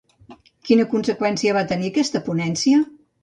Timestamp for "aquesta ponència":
1.93-2.81